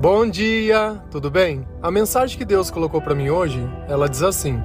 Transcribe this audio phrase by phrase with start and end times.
[0.00, 1.68] Bom dia, tudo bem?
[1.82, 4.58] A mensagem que Deus colocou para mim hoje, ela diz assim: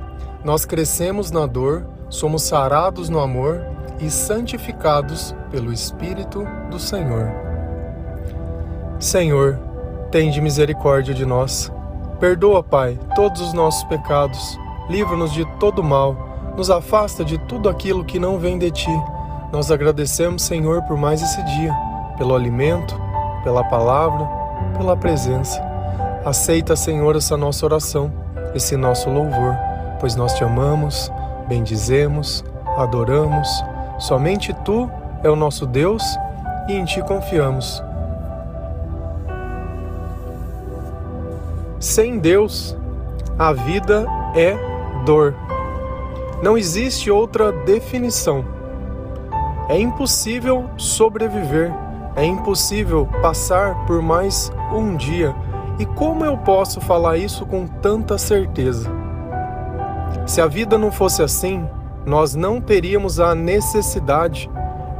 [0.45, 3.61] Nós crescemos na dor, somos sarados no amor
[3.99, 7.29] e santificados pelo Espírito do Senhor.
[8.97, 9.59] Senhor,
[10.09, 11.69] tende misericórdia de nós.
[12.17, 14.57] Perdoa, Pai, todos os nossos pecados.
[14.89, 16.15] Livra-nos de todo mal.
[16.55, 19.03] Nos afasta de tudo aquilo que não vem de ti.
[19.51, 21.75] Nós agradecemos, Senhor, por mais esse dia,
[22.17, 22.95] pelo alimento,
[23.43, 24.44] pela palavra
[24.77, 25.61] pela presença.
[26.25, 28.11] Aceita, Senhor, essa nossa oração,
[28.53, 29.55] esse nosso louvor,
[29.99, 31.11] pois nós te amamos,
[31.47, 32.43] bendizemos,
[32.77, 33.47] adoramos.
[33.99, 34.89] Somente tu
[35.23, 36.03] é o nosso Deus
[36.67, 37.83] e em ti confiamos.
[41.79, 42.75] Sem Deus,
[43.37, 44.57] a vida é
[45.05, 45.35] dor.
[46.41, 48.43] Não existe outra definição.
[49.69, 51.84] É impossível sobreviver
[52.15, 55.35] é impossível passar por mais um dia.
[55.77, 58.89] E como eu posso falar isso com tanta certeza?
[60.25, 61.67] Se a vida não fosse assim,
[62.05, 64.49] nós não teríamos a necessidade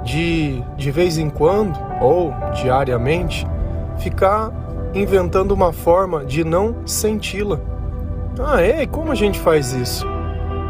[0.04, 3.48] de, de vez em quando ou diariamente,
[3.98, 4.52] ficar
[4.94, 7.60] inventando uma forma de não senti-la.
[8.40, 8.84] Ah, é?
[8.84, 10.06] E como a gente faz isso?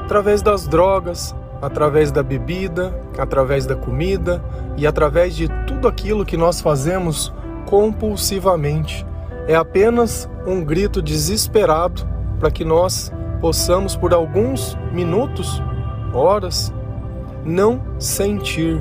[0.04, 1.36] Através das drogas,
[1.66, 4.40] através da bebida, através da comida
[4.78, 7.34] e através de tudo aquilo que nós fazemos
[7.66, 9.04] compulsivamente.
[9.48, 12.08] É apenas um grito desesperado
[12.40, 15.60] para que nós possamos, por alguns minutos,
[16.14, 16.72] horas,
[17.44, 18.80] não sentir.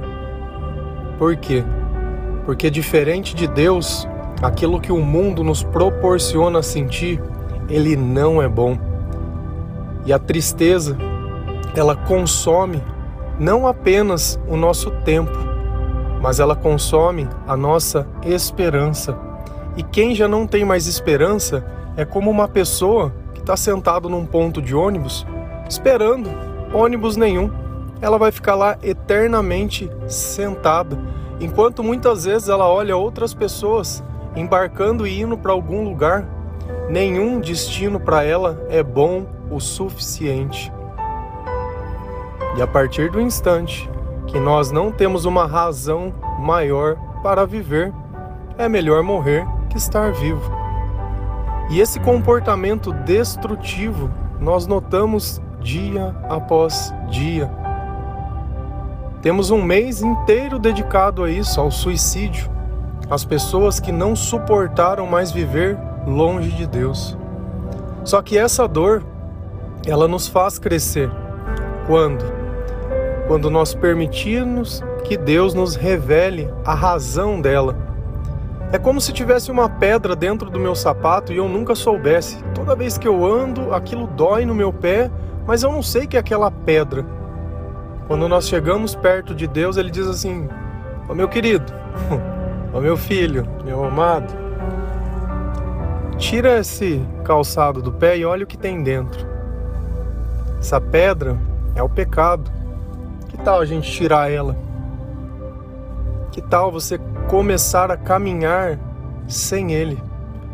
[1.19, 1.65] Por quê?
[2.45, 4.07] Porque diferente de Deus,
[4.43, 7.19] aquilo que o mundo nos proporciona sentir,
[7.67, 8.79] ele não é bom.
[10.05, 10.99] E a tristeza
[11.75, 12.83] ela consome
[13.39, 15.33] não apenas o nosso tempo,
[16.20, 19.19] mas ela consome a nossa esperança.
[19.77, 21.64] E quem já não tem mais esperança
[21.97, 25.27] é como uma pessoa que está sentado num ponto de ônibus
[25.69, 26.31] esperando
[26.72, 27.50] ônibus nenhum.
[28.00, 30.99] Ela vai ficar lá eternamente sentada,
[31.41, 34.03] enquanto muitas vezes ela olha outras pessoas
[34.37, 36.28] embarcando e indo para algum lugar.
[36.88, 40.72] Nenhum destino para ela é bom o suficiente.
[42.56, 43.91] E a partir do instante
[44.26, 47.92] que nós não temos uma razão maior para viver,
[48.56, 50.53] é melhor morrer que estar vivo.
[51.70, 57.50] E esse comportamento destrutivo nós notamos dia após dia.
[59.22, 62.50] Temos um mês inteiro dedicado a isso, ao suicídio,
[63.09, 67.16] às pessoas que não suportaram mais viver longe de Deus.
[68.04, 69.03] Só que essa dor,
[69.87, 71.10] ela nos faz crescer.
[71.87, 72.44] Quando?
[73.27, 77.77] Quando nós permitirmos que Deus nos revele a razão dela.
[78.73, 82.43] É como se tivesse uma pedra dentro do meu sapato e eu nunca soubesse.
[82.55, 85.11] Toda vez que eu ando, aquilo dói no meu pé,
[85.47, 87.05] mas eu não sei que é aquela pedra.
[88.09, 90.49] Quando nós chegamos perto de Deus, ele diz assim:
[91.09, 91.73] Ó oh, meu querido,
[92.75, 94.35] ó oh, meu filho, meu amado,
[96.19, 99.27] tira esse calçado do pé e olha o que tem dentro.
[100.59, 101.39] Essa pedra
[101.75, 102.51] é o pecado.
[103.44, 104.56] Tal a gente tirar ela?
[106.32, 108.78] Que tal você começar a caminhar
[109.28, 110.03] sem ele?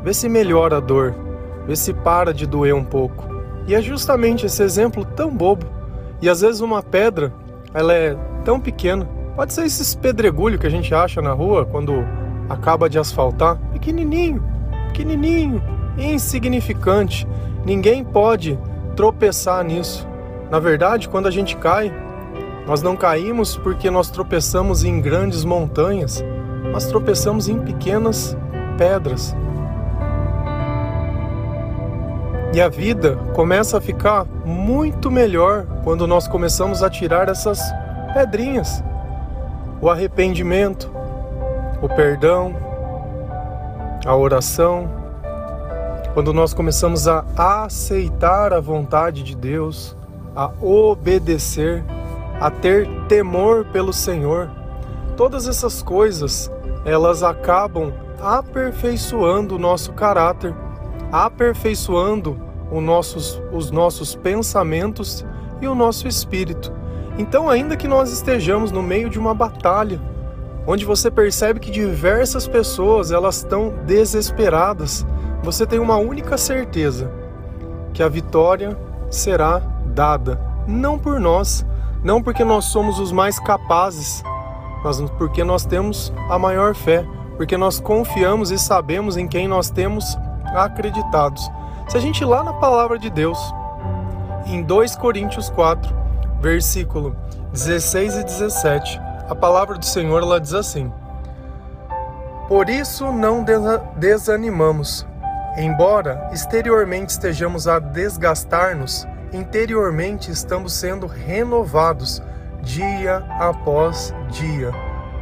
[0.02, 1.14] Vê se melhora a dor,
[1.68, 3.24] vê se para de doer um pouco.
[3.68, 5.64] E é justamente esse exemplo tão bobo.
[6.20, 7.32] E às vezes uma pedra,
[7.72, 9.08] ela é tão pequena.
[9.36, 12.04] Pode ser esses pedregulho que a gente acha na rua quando
[12.48, 14.42] acaba de asfaltar, pequenininho,
[14.88, 15.62] pequenininho,
[15.96, 17.24] insignificante.
[17.64, 18.58] Ninguém pode
[18.96, 20.08] tropeçar nisso.
[20.50, 21.94] Na verdade, quando a gente cai,
[22.70, 26.24] nós não caímos porque nós tropeçamos em grandes montanhas,
[26.72, 28.36] mas tropeçamos em pequenas
[28.78, 29.34] pedras.
[32.54, 37.60] E a vida começa a ficar muito melhor quando nós começamos a tirar essas
[38.14, 38.84] pedrinhas.
[39.80, 40.92] O arrependimento,
[41.82, 42.54] o perdão,
[44.06, 44.88] a oração.
[46.14, 49.96] Quando nós começamos a aceitar a vontade de Deus,
[50.36, 51.82] a obedecer
[52.40, 54.50] a ter temor pelo Senhor.
[55.16, 56.50] Todas essas coisas,
[56.84, 60.54] elas acabam aperfeiçoando o nosso caráter,
[61.12, 62.50] aperfeiçoando
[62.80, 65.24] nossos, os nossos pensamentos
[65.60, 66.72] e o nosso espírito.
[67.18, 70.00] Então, ainda que nós estejamos no meio de uma batalha,
[70.66, 75.06] onde você percebe que diversas pessoas elas estão desesperadas,
[75.42, 77.10] você tem uma única certeza,
[77.92, 78.78] que a vitória
[79.10, 81.66] será dada, não por nós,
[82.02, 84.22] não porque nós somos os mais capazes,
[84.82, 87.04] mas porque nós temos a maior fé,
[87.36, 90.16] porque nós confiamos e sabemos em quem nós temos
[90.54, 91.50] acreditados.
[91.88, 93.38] Se a gente lá na palavra de Deus,
[94.46, 95.94] em 2 Coríntios 4,
[96.40, 97.14] versículo
[97.52, 100.90] 16 e 17, a palavra do Senhor ela diz assim:
[102.48, 103.44] Por isso não
[103.96, 105.06] desanimamos,
[105.56, 112.22] embora exteriormente estejamos a desgastar-nos, interiormente estamos sendo renovados
[112.62, 114.72] dia após dia.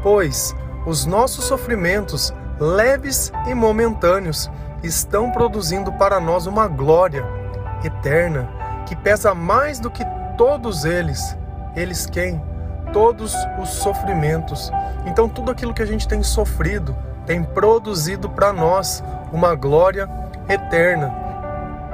[0.03, 0.55] Pois
[0.87, 4.51] os nossos sofrimentos, leves e momentâneos,
[4.83, 7.25] estão produzindo para nós uma glória
[7.85, 8.49] eterna
[8.87, 10.05] que pesa mais do que
[10.37, 11.37] todos eles.
[11.77, 12.43] Eles quem?
[12.93, 14.71] Todos os sofrimentos.
[15.05, 16.97] Então, tudo aquilo que a gente tem sofrido
[17.27, 20.09] tem produzido para nós uma glória
[20.49, 21.15] eterna.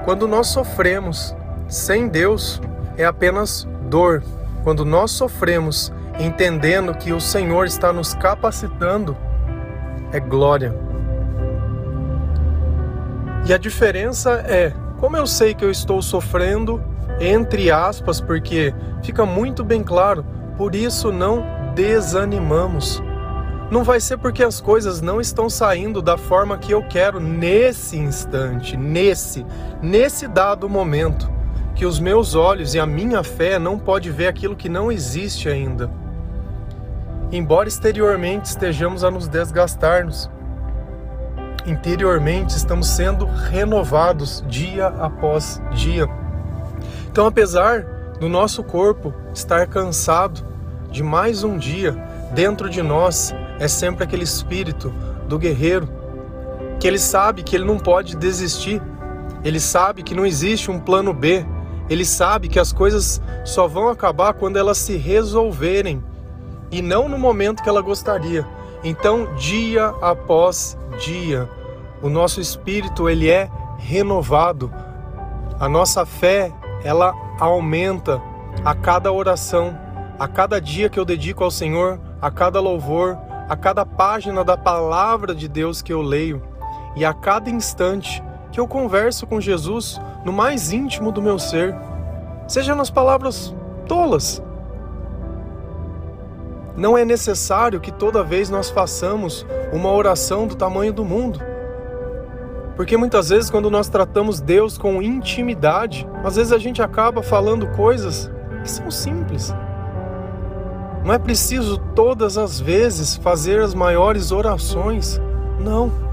[0.05, 1.35] Quando nós sofremos
[1.69, 2.61] sem Deus,
[2.97, 4.23] é apenas dor.
[4.63, 9.17] Quando nós sofremos entendendo que o Senhor está nos capacitando,
[10.13, 10.75] é glória.
[13.47, 16.83] E a diferença é, como eu sei que eu estou sofrendo,
[17.21, 20.25] entre aspas, porque fica muito bem claro,
[20.57, 21.45] por isso não
[21.75, 23.03] desanimamos.
[23.71, 27.99] Não vai ser porque as coisas não estão saindo da forma que eu quero nesse
[27.99, 29.45] instante, nesse,
[29.83, 31.31] nesse dado momento,
[31.75, 35.49] que os meus olhos e a minha fé não pode ver aquilo que não existe
[35.49, 35.91] ainda.
[37.33, 40.31] Embora exteriormente estejamos a nos desgastar-nos,
[41.67, 46.09] interiormente estamos sendo renovados dia após dia.
[47.11, 47.83] Então, apesar
[48.21, 50.45] do nosso corpo estar cansado
[50.91, 51.93] de mais um dia,
[52.33, 54.95] dentro de nós é sempre aquele espírito
[55.29, 55.89] do guerreiro
[56.79, 58.83] que ele sabe que ele não pode desistir,
[59.43, 61.45] ele sabe que não existe um plano B,
[61.89, 66.03] ele sabe que as coisas só vão acabar quando elas se resolverem
[66.71, 68.47] e não no momento que ela gostaria.
[68.83, 71.49] Então, dia após dia,
[72.03, 74.73] o nosso espírito ele é renovado.
[75.59, 76.53] A nossa fé,
[76.83, 78.21] ela aumenta
[78.65, 79.79] a cada oração,
[80.19, 83.17] a cada dia que eu dedico ao Senhor, a cada louvor,
[83.49, 86.43] a cada página da palavra de Deus que eu leio
[86.97, 88.23] e a cada instante
[88.55, 91.75] que eu converso com Jesus no mais íntimo do meu ser,
[92.47, 93.53] seja nas palavras
[93.85, 94.41] tolas,
[96.77, 101.41] não é necessário que toda vez nós façamos uma oração do tamanho do mundo.
[102.77, 107.67] Porque muitas vezes, quando nós tratamos Deus com intimidade, às vezes a gente acaba falando
[107.73, 108.31] coisas
[108.63, 109.53] que são simples.
[111.05, 115.21] Não é preciso todas as vezes fazer as maiores orações.
[115.59, 116.04] Não.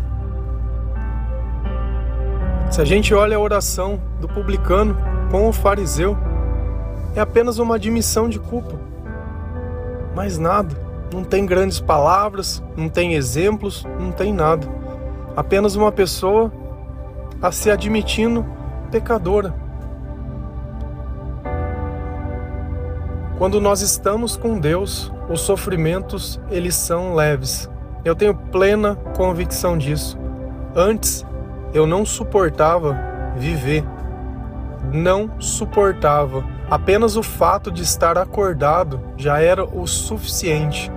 [2.72, 4.98] Se a gente olha a oração do publicano
[5.30, 6.18] com o fariseu,
[7.14, 8.80] é apenas uma admissão de culpa
[10.16, 10.74] mais nada.
[11.14, 14.66] Não tem grandes palavras, não tem exemplos, não tem nada.
[15.36, 16.50] Apenas uma pessoa
[17.42, 18.46] a se admitindo
[18.90, 19.54] pecadora.
[23.38, 27.70] Quando nós estamos com Deus, os sofrimentos eles são leves.
[28.06, 30.18] Eu tenho plena convicção disso.
[30.74, 31.26] Antes
[31.74, 32.98] eu não suportava
[33.38, 33.84] viver.
[34.92, 40.90] Não suportava Apenas o fato de estar acordado já era o suficiente,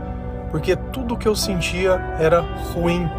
[0.53, 2.43] porque tudo que eu sentia era
[2.73, 3.11] ruim.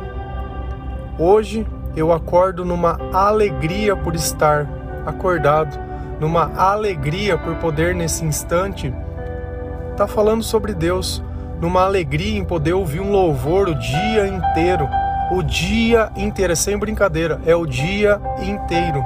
[1.19, 1.67] Hoje
[1.97, 4.65] eu acordo numa alegria por estar
[5.05, 5.77] acordado,
[6.17, 11.21] numa alegria por poder nesse instante estar tá falando sobre Deus,
[11.59, 14.87] numa alegria em poder ouvir um louvor o dia inteiro.
[15.31, 19.03] O dia inteiro, é sem brincadeira, é o dia inteiro.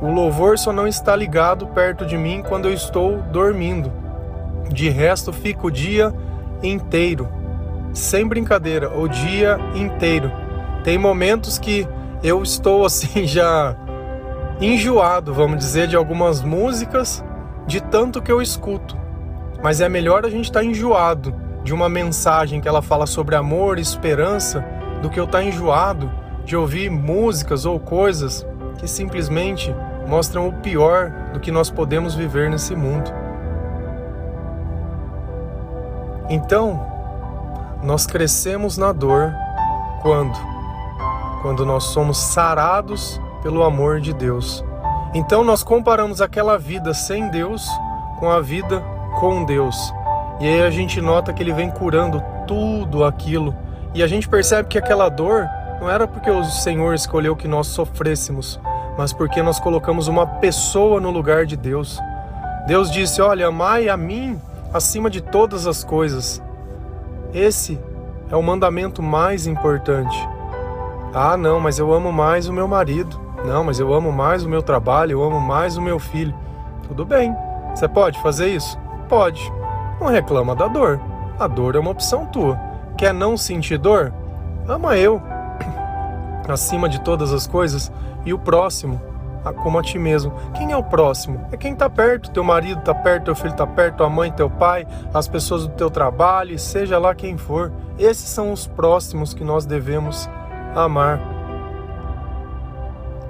[0.00, 3.90] O louvor só não está ligado perto de mim quando eu estou dormindo.
[4.68, 6.12] De resto, fico o dia
[6.62, 7.28] inteiro,
[7.94, 10.30] sem brincadeira, o dia inteiro.
[10.84, 11.88] Tem momentos que
[12.22, 13.74] eu estou assim já
[14.60, 17.24] enjoado, vamos dizer, de algumas músicas,
[17.66, 18.96] de tanto que eu escuto.
[19.62, 23.34] Mas é melhor a gente estar tá enjoado de uma mensagem que ela fala sobre
[23.34, 24.64] amor esperança
[25.06, 26.10] do que eu estar tá enjoado
[26.44, 28.44] de ouvir músicas ou coisas
[28.78, 29.72] que simplesmente
[30.08, 33.08] mostram o pior do que nós podemos viver nesse mundo.
[36.28, 36.84] Então,
[37.84, 39.32] nós crescemos na dor
[40.02, 40.36] quando?
[41.40, 44.64] Quando nós somos sarados pelo amor de Deus.
[45.14, 47.64] Então nós comparamos aquela vida sem Deus
[48.18, 48.82] com a vida
[49.20, 49.76] com Deus.
[50.40, 53.54] E aí a gente nota que ele vem curando tudo aquilo.
[53.96, 55.48] E a gente percebe que aquela dor
[55.80, 58.60] não era porque o Senhor escolheu que nós sofrêssemos,
[58.98, 61.98] mas porque nós colocamos uma pessoa no lugar de Deus.
[62.66, 64.38] Deus disse: Olha, amai a mim
[64.70, 66.42] acima de todas as coisas.
[67.32, 67.80] Esse
[68.30, 70.28] é o mandamento mais importante.
[71.14, 73.18] Ah, não, mas eu amo mais o meu marido.
[73.46, 76.34] Não, mas eu amo mais o meu trabalho, eu amo mais o meu filho.
[76.86, 77.34] Tudo bem.
[77.74, 78.78] Você pode fazer isso?
[79.08, 79.50] Pode.
[79.98, 81.00] Não reclama da dor.
[81.38, 82.75] A dor é uma opção tua.
[82.96, 84.12] Quer não sentir dor?
[84.66, 85.22] Ama eu
[86.48, 87.92] acima de todas as coisas
[88.24, 89.00] e o próximo
[89.52, 90.32] como a ti mesmo.
[90.54, 91.46] Quem é o próximo?
[91.52, 94.50] É quem está perto, teu marido está perto, teu filho está perto, tua mãe, teu
[94.50, 97.72] pai, as pessoas do teu trabalho, seja lá quem for.
[97.98, 100.28] Esses são os próximos que nós devemos
[100.74, 101.20] amar.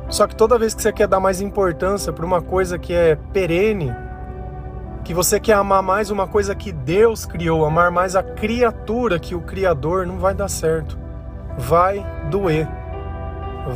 [0.08, 3.16] Só que toda vez que você quer dar mais importância para uma coisa que é
[3.32, 3.92] perene,
[5.06, 9.36] que você quer amar mais uma coisa que Deus criou, amar mais a criatura que
[9.36, 10.98] o Criador, não vai dar certo.
[11.56, 12.66] Vai doer.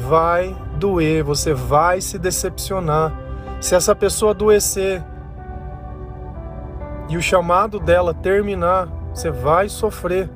[0.09, 3.13] Vai doer, você vai se decepcionar.
[3.61, 5.05] Se essa pessoa adoecer
[7.09, 10.29] e o chamado dela terminar, você vai sofrer.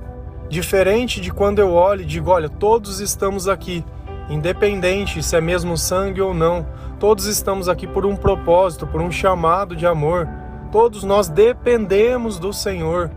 [0.49, 3.85] Diferente de quando eu olho e digo: olha, todos estamos aqui,
[4.31, 6.65] independente se é mesmo sangue ou não,
[7.01, 10.44] todos estamos aqui por um propósito, por um chamado de amor.
[10.75, 13.09] Todos nós dependemos do Senhor.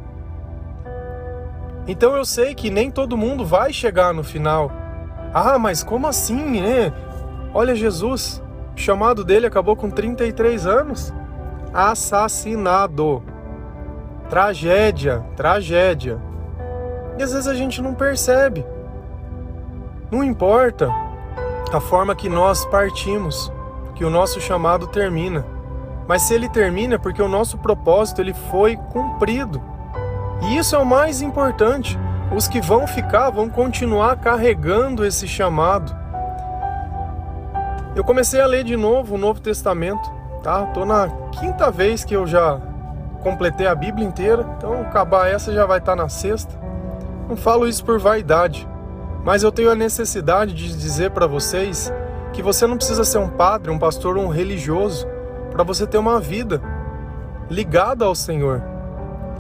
[1.87, 4.71] Então eu sei que nem todo mundo vai chegar no final.
[5.33, 6.93] Ah, mas como assim, né?
[7.55, 8.43] Olha Jesus,
[8.75, 11.11] o chamado dele acabou com 33 anos.
[11.73, 13.23] Assassinado.
[14.29, 16.21] Tragédia, tragédia.
[17.17, 18.63] E às vezes a gente não percebe.
[20.11, 20.93] Não importa
[21.73, 23.51] a forma que nós partimos,
[23.95, 25.56] que o nosso chamado termina.
[26.07, 29.61] Mas se ele termina é porque o nosso propósito ele foi cumprido.
[30.43, 31.99] E isso é o mais importante.
[32.35, 35.95] Os que vão ficar vão continuar carregando esse chamado.
[37.95, 40.11] Eu comecei a ler de novo o Novo Testamento,
[40.43, 40.65] tá?
[40.67, 42.59] Tô na quinta vez que eu já
[43.23, 46.53] completei a Bíblia inteira, então acabar essa já vai estar tá na sexta.
[47.27, 48.67] Não falo isso por vaidade,
[49.25, 51.91] mas eu tenho a necessidade de dizer para vocês
[52.31, 55.07] que você não precisa ser um padre, um pastor um religioso
[55.57, 56.61] para você ter uma vida
[57.49, 58.61] ligada ao Senhor.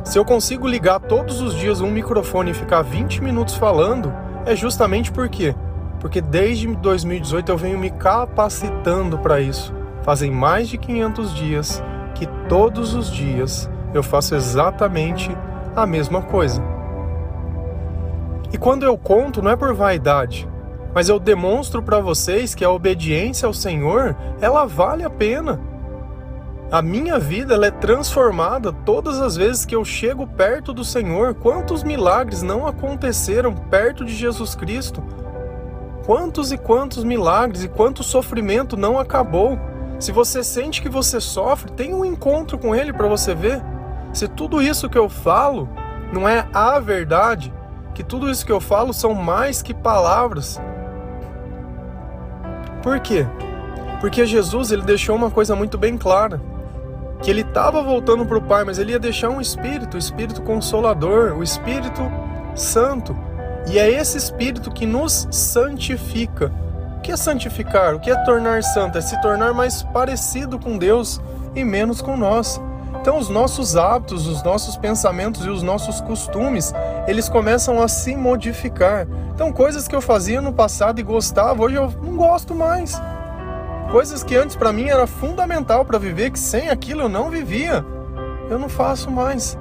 [0.03, 4.11] Se eu consigo ligar todos os dias um microfone e ficar 20 minutos falando,
[4.43, 5.53] é justamente porque
[5.99, 9.71] porque desde 2018 eu venho me capacitando para isso.
[10.01, 11.83] Fazem mais de 500 dias
[12.15, 15.29] que todos os dias eu faço exatamente
[15.75, 16.63] a mesma coisa.
[18.51, 20.49] E quando eu conto, não é por vaidade,
[20.95, 25.59] mas eu demonstro para vocês que a obediência ao Senhor, ela vale a pena.
[26.69, 31.33] A minha vida ela é transformada todas as vezes que eu chego perto do Senhor.
[31.33, 35.01] Quantos milagres não aconteceram perto de Jesus Cristo?
[36.05, 39.57] Quantos e quantos milagres e quanto sofrimento não acabou?
[39.97, 43.61] Se você sente que você sofre, tem um encontro com Ele para você ver.
[44.11, 45.69] Se tudo isso que eu falo
[46.11, 47.53] não é a verdade,
[47.95, 50.59] que tudo isso que eu falo são mais que palavras.
[52.83, 53.25] Por quê?
[54.01, 56.41] Porque Jesus ele deixou uma coisa muito bem clara,
[57.21, 60.41] que ele estava voltando para o Pai, mas ele ia deixar um Espírito, o Espírito
[60.41, 62.01] Consolador, o Espírito
[62.55, 63.17] Santo,
[63.69, 66.51] e é esse Espírito que nos santifica.
[66.97, 67.95] O que é santificar?
[67.95, 68.97] O que é tornar santo?
[68.97, 71.21] É se tornar mais parecido com Deus
[71.55, 72.61] e menos com nós.
[72.99, 76.73] Então, os nossos hábitos, os nossos pensamentos e os nossos costumes,
[77.07, 79.07] eles começam a se modificar.
[79.33, 82.99] Então, coisas que eu fazia no passado e gostava, hoje eu não gosto mais.
[83.91, 87.85] Coisas que antes para mim era fundamental para viver, que sem aquilo eu não vivia,
[88.49, 89.57] eu não faço mais.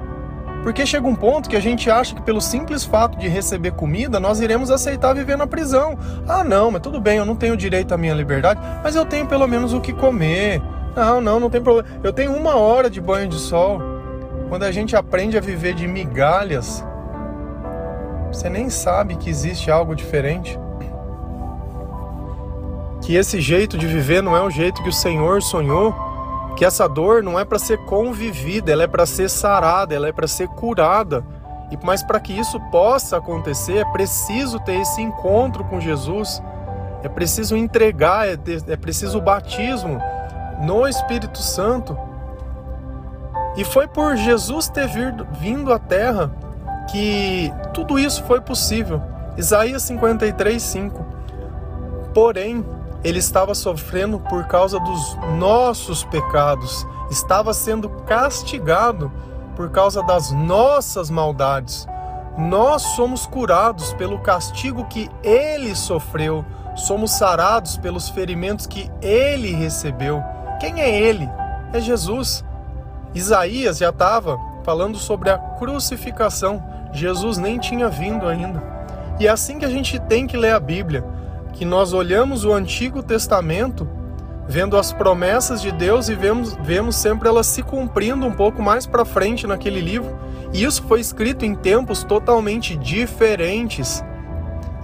[0.63, 4.19] Porque chega um ponto que a gente acha que pelo simples fato de receber comida,
[4.19, 5.97] nós iremos aceitar viver na prisão.
[6.27, 9.25] Ah, não, mas tudo bem, eu não tenho direito à minha liberdade, mas eu tenho
[9.27, 10.61] pelo menos o que comer.
[10.93, 11.87] Não, não, não tem problema.
[12.03, 13.81] Eu tenho uma hora de banho de sol.
[14.49, 16.83] Quando a gente aprende a viver de migalhas,
[18.29, 20.59] você nem sabe que existe algo diferente.
[23.07, 25.95] Que esse jeito de viver não é o jeito que o Senhor sonhou
[26.57, 30.11] que essa dor não é para ser convivida, ela é para ser sarada, ela é
[30.11, 31.23] para ser curada.
[31.71, 36.43] E mas para que isso possa acontecer, é preciso ter esse encontro com Jesus.
[37.01, 38.37] É preciso entregar, é,
[38.67, 40.01] é preciso o batismo
[40.61, 41.97] no Espírito Santo.
[43.55, 44.89] E foi por Jesus ter
[45.39, 46.29] vindo à terra
[46.91, 49.01] que tudo isso foi possível.
[49.37, 51.05] Isaías 53, 5.
[52.13, 52.65] Porém,
[53.07, 59.09] ele estava sofrendo por causa dos nossos pecados, estava sendo castigado
[59.55, 61.87] por causa das nossas maldades.
[62.37, 66.43] Nós somos curados pelo castigo que ele sofreu,
[66.75, 70.21] somos sarados pelos ferimentos que ele recebeu.
[70.59, 71.29] Quem é ele?
[71.71, 72.43] É Jesus.
[73.15, 76.61] Isaías já estava falando sobre a crucificação.
[76.91, 78.61] Jesus nem tinha vindo ainda.
[79.17, 81.05] E é assim que a gente tem que ler a Bíblia,
[81.57, 83.89] que nós olhamos o Antigo Testamento
[84.47, 88.85] vendo as promessas de Deus e vemos, vemos sempre elas se cumprindo um pouco mais
[88.85, 90.15] para frente naquele livro.
[90.53, 94.03] E isso foi escrito em tempos totalmente diferentes.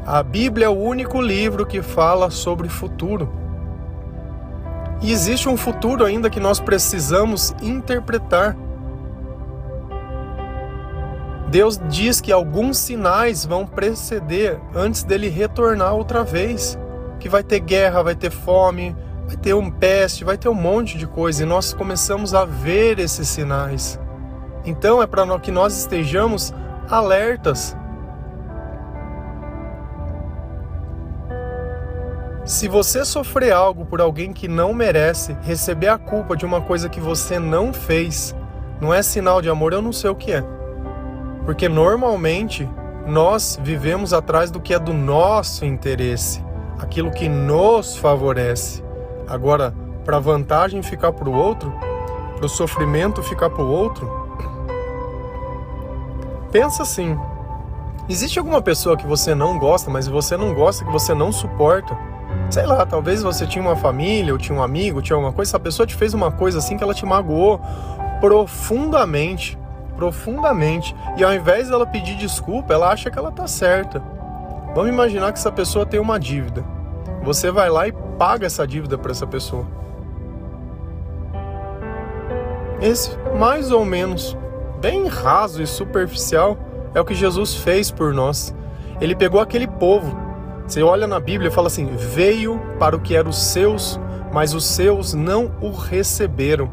[0.06, 3.32] A Bíblia é o único livro que fala sobre futuro.
[5.02, 8.58] E existe um futuro ainda que nós precisamos interpretar.
[11.54, 16.80] Deus diz que alguns sinais vão preceder antes dele retornar outra vez.
[17.20, 20.98] Que vai ter guerra, vai ter fome, vai ter um peste, vai ter um monte
[20.98, 21.44] de coisa.
[21.44, 24.00] E nós começamos a ver esses sinais.
[24.66, 26.52] Então é para que nós estejamos
[26.90, 27.78] alertas.
[32.46, 36.90] Se você sofrer algo por alguém que não merece, receber a culpa de uma coisa
[36.90, 38.36] que você não fez,
[38.82, 40.63] não é sinal de amor, eu não sei o que é.
[41.46, 42.70] Porque normalmente
[43.06, 46.44] nós vivemos atrás do que é do nosso interesse,
[46.80, 48.84] aquilo que nos favorece.
[49.28, 49.74] Agora,
[50.06, 51.74] para a vantagem ficar para o outro,
[52.36, 54.10] para o sofrimento ficar para o outro,
[56.52, 57.18] pensa assim:
[58.08, 61.98] existe alguma pessoa que você não gosta, mas você não gosta, que você não suporta?
[62.50, 65.60] Sei lá, talvez você tinha uma família, ou tinha um amigo, tinha alguma coisa, essa
[65.60, 67.60] pessoa te fez uma coisa assim que ela te magoou
[68.20, 69.58] profundamente,
[69.96, 74.02] profundamente, e ao invés dela pedir desculpa, ela acha que ela tá certa.
[74.74, 76.64] Vamos imaginar que essa pessoa tem uma dívida.
[77.24, 79.66] Você vai lá e paga essa dívida para essa pessoa.
[82.82, 84.38] Esse, mais ou menos,
[84.82, 86.58] bem raso e superficial,
[86.94, 88.54] é o que Jesus fez por nós.
[89.00, 90.24] Ele pegou aquele povo
[90.68, 94.00] você olha na Bíblia e fala assim: veio para o que eram os seus,
[94.32, 96.70] mas os seus não o receberam.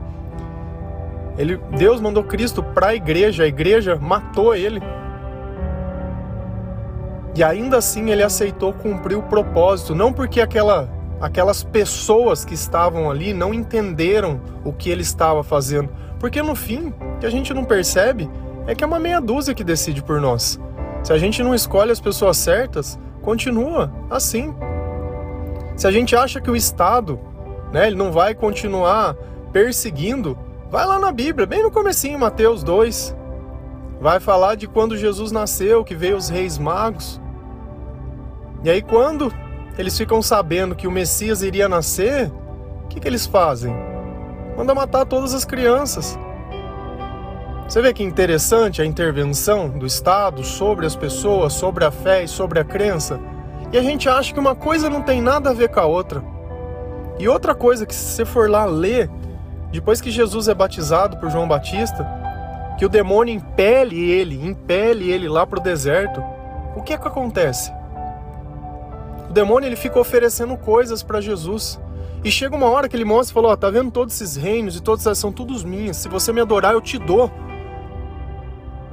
[1.41, 4.83] Ele, Deus mandou Cristo para a igreja, a igreja matou ele.
[7.35, 10.87] E ainda assim ele aceitou cumprir o propósito, não porque aquela,
[11.19, 16.93] aquelas pessoas que estavam ali não entenderam o que ele estava fazendo, porque no fim,
[17.17, 18.29] o que a gente não percebe
[18.67, 20.61] é que é uma meia dúzia que decide por nós.
[21.03, 24.55] Se a gente não escolhe as pessoas certas, continua assim.
[25.75, 27.19] Se a gente acha que o Estado,
[27.73, 29.17] né, ele não vai continuar
[29.51, 30.37] perseguindo,
[30.71, 33.17] vai lá na Bíblia, bem no comecinho, Mateus 2.
[34.01, 37.21] Vai falar de quando Jesus nasceu, que veio os reis magos.
[38.63, 39.33] E aí quando
[39.77, 42.31] eles ficam sabendo que o Messias iria nascer,
[42.85, 43.75] o que, que eles fazem?
[44.57, 46.19] Manda matar todas as crianças.
[47.67, 52.29] Você vê que interessante a intervenção do Estado sobre as pessoas, sobre a fé e
[52.29, 53.21] sobre a crença?
[53.73, 56.23] E a gente acha que uma coisa não tem nada a ver com a outra.
[57.19, 59.09] E outra coisa que se você for lá ler,
[59.73, 62.07] depois que Jesus é batizado por João Batista,
[62.79, 66.23] que o demônio impele ele, impele ele lá para o deserto,
[66.75, 67.73] o que é que acontece?
[69.29, 71.79] O demônio ele fica oferecendo coisas para Jesus.
[72.25, 74.77] E chega uma hora que ele mostra e fala: Ó, tá vendo todos esses reinos
[74.77, 75.97] e todas são todos minhas.
[75.99, 77.31] Se você me adorar, eu te dou.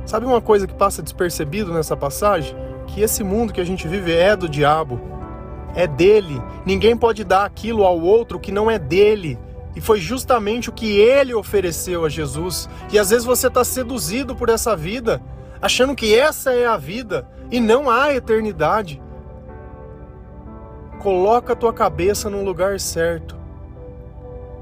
[0.06, 2.56] Sabe uma coisa que passa despercebido nessa passagem?
[2.86, 5.02] Que esse mundo que a gente vive é do diabo.
[5.76, 6.42] É dele.
[6.66, 9.38] Ninguém pode dar aquilo ao outro que não é dele.
[9.78, 12.68] E foi justamente o que ele ofereceu a Jesus.
[12.92, 15.22] E às vezes você está seduzido por essa vida,
[15.62, 19.00] achando que essa é a vida e não há eternidade.
[21.00, 23.38] Coloca a tua cabeça no lugar certo.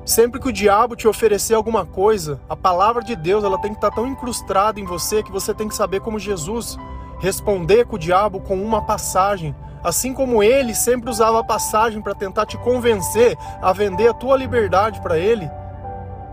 [0.05, 3.77] Sempre que o diabo te oferecer alguma coisa, a palavra de Deus ela tem que
[3.77, 6.77] estar tão incrustada em você que você tem que saber como Jesus
[7.19, 12.15] responder com o diabo com uma passagem, assim como ele sempre usava a passagem para
[12.15, 15.49] tentar te convencer a vender a tua liberdade para ele.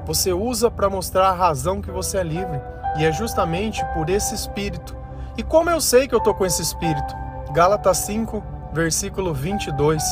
[0.06, 2.60] Você usa para mostrar a razão que você é livre,
[2.98, 4.96] e é justamente por esse espírito.
[5.36, 7.14] E como eu sei que eu tô com esse espírito?
[7.52, 8.42] Gálatas 5,
[8.72, 10.02] versículo 22.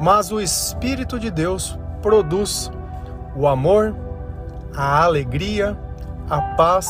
[0.00, 2.70] Mas o espírito de Deus produz
[3.36, 3.94] o amor,
[4.76, 5.78] a alegria,
[6.28, 6.88] a paz,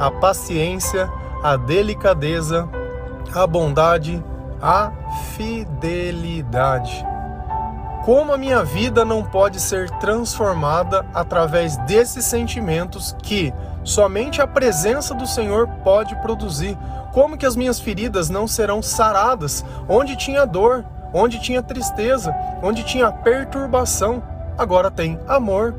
[0.00, 1.10] a paciência,
[1.44, 2.66] a delicadeza,
[3.34, 4.24] a bondade,
[4.62, 4.90] a
[5.36, 7.04] fidelidade.
[8.02, 13.52] Como a minha vida não pode ser transformada através desses sentimentos que
[13.82, 16.78] somente a presença do Senhor pode produzir?
[17.12, 19.62] Como que as minhas feridas não serão saradas?
[19.86, 24.22] Onde tinha dor, onde tinha tristeza, onde tinha perturbação,
[24.56, 25.74] agora tem amor,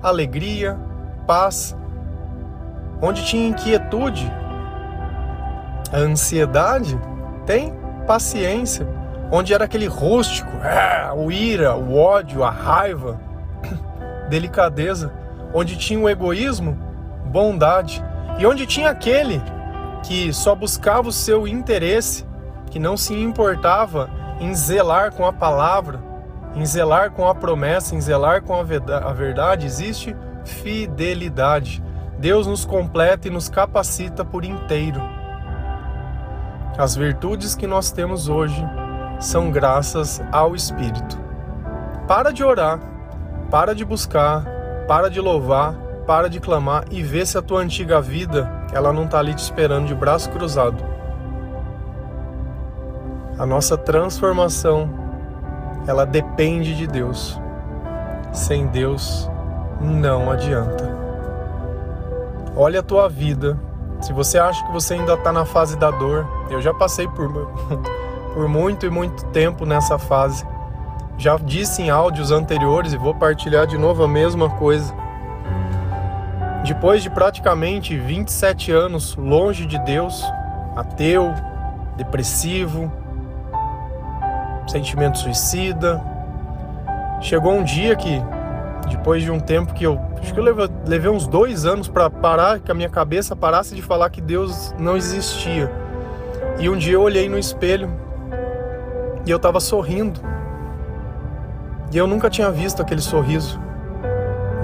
[0.00, 0.78] alegria,
[1.26, 1.76] paz.
[3.02, 4.30] Onde tinha inquietude,
[5.92, 6.98] a ansiedade,
[7.46, 7.72] tem
[8.06, 8.86] paciência.
[9.32, 13.20] Onde era aquele rústico, é, o ira, o ódio, a raiva,
[14.28, 15.12] delicadeza.
[15.54, 16.76] Onde tinha o egoísmo,
[17.26, 18.02] bondade.
[18.38, 19.40] E onde tinha aquele
[20.02, 22.26] que só buscava o seu interesse,
[22.70, 26.00] que não se importava em zelar com a palavra,
[26.54, 31.82] em zelar com a promessa, em zelar com a verdade, existe fidelidade.
[32.18, 35.00] Deus nos completa e nos capacita por inteiro.
[36.78, 38.64] As virtudes que nós temos hoje
[39.18, 41.18] são graças ao Espírito.
[42.06, 42.80] Para de orar,
[43.50, 44.44] para de buscar,
[44.88, 45.74] para de louvar,
[46.06, 49.42] para de clamar e vê se a tua antiga vida ela não está ali te
[49.42, 50.82] esperando de braço cruzado.
[53.38, 54.90] A nossa transformação
[55.86, 57.40] ela depende de Deus.
[58.32, 59.30] Sem Deus
[59.80, 60.88] não adianta.
[62.56, 63.58] Olha a tua vida.
[64.00, 67.28] Se você acha que você ainda está na fase da dor, eu já passei por,
[68.32, 70.46] por muito e muito tempo nessa fase.
[71.18, 74.94] Já disse em áudios anteriores e vou partilhar de novo a mesma coisa.
[76.64, 80.24] Depois de praticamente 27 anos longe de Deus,
[80.74, 81.34] ateu,
[81.96, 82.90] depressivo,
[84.66, 86.02] sentimento suicida,
[87.20, 88.22] chegou um dia que,
[88.88, 92.08] depois de um tempo que eu acho que eu levei, levei uns dois anos para
[92.10, 95.70] parar, que a minha cabeça parasse de falar que Deus não existia.
[96.58, 97.90] E um dia eu olhei no espelho
[99.26, 100.20] e eu estava sorrindo.
[101.92, 103.58] E eu nunca tinha visto aquele sorriso.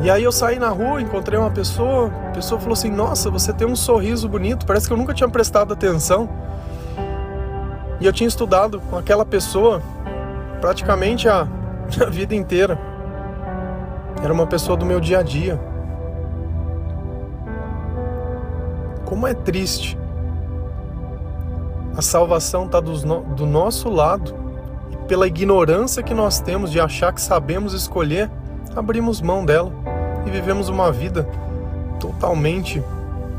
[0.02, 3.52] E aí eu saí na rua, encontrei uma pessoa, a pessoa falou assim: "Nossa, você
[3.52, 4.66] tem um sorriso bonito".
[4.66, 6.28] Parece que eu nunca tinha prestado atenção.
[7.98, 9.82] E eu tinha estudado com aquela pessoa
[10.60, 11.48] praticamente a,
[12.00, 12.78] a vida inteira.
[14.22, 15.60] Era uma pessoa do meu dia a dia.
[19.04, 19.98] Como é triste.
[21.96, 24.34] A salvação está do nosso lado
[24.90, 28.30] e pela ignorância que nós temos de achar que sabemos escolher,
[28.74, 29.72] abrimos mão dela
[30.26, 31.26] e vivemos uma vida
[31.98, 32.82] totalmente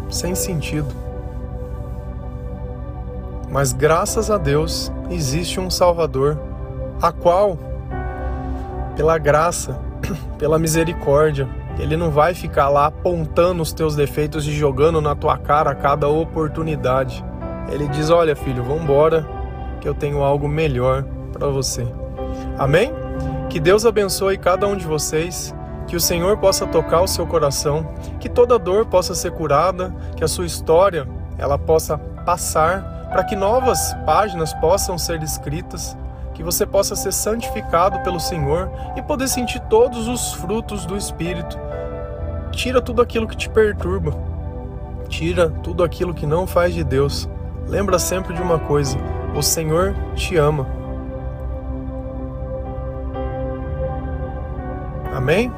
[0.10, 0.88] sem sentido.
[3.50, 6.40] Mas graças a Deus existe um Salvador,
[7.02, 7.58] a qual,
[8.96, 9.80] pela graça,
[10.38, 11.48] pela misericórdia,
[11.80, 15.76] ele não vai ficar lá apontando os teus defeitos e jogando na tua cara a
[15.76, 17.24] cada oportunidade.
[17.72, 19.28] Ele diz: Olha, filho, vamos embora,
[19.80, 21.86] que eu tenho algo melhor para você.
[22.58, 22.92] Amém?
[23.50, 25.54] Que Deus abençoe cada um de vocês,
[25.88, 27.88] que o Senhor possa tocar o seu coração,
[28.20, 33.36] que toda dor possa ser curada, que a sua história ela possa passar, para que
[33.36, 35.98] novas páginas possam ser escritas,
[36.38, 41.58] que você possa ser santificado pelo Senhor e poder sentir todos os frutos do Espírito.
[42.52, 44.14] Tira tudo aquilo que te perturba,
[45.10, 47.28] tira tudo aquilo que não faz de Deus.
[47.66, 49.00] Lembra sempre de uma coisa:
[49.36, 50.68] o Senhor te ama.
[55.12, 55.52] Amém?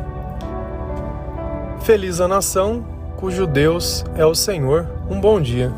[1.82, 2.86] Feliz a nação
[3.18, 4.88] cujo Deus é o Senhor.
[5.10, 5.74] Um bom dia.